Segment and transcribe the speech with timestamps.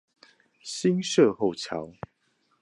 [0.63, 1.93] 新社後橋